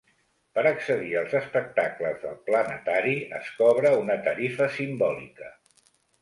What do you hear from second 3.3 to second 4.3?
es cobra una